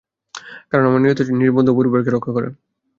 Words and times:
কারণ 0.69 0.85
আমার 0.85 1.01
নিয়তি 1.01 1.19
হচ্ছে 1.21 1.35
নিজের 1.35 1.55
বন্ধু 1.57 1.71
ও 1.71 1.77
পরিবারকে 1.79 2.09
রক্ষা 2.11 2.31
করা। 2.35 2.49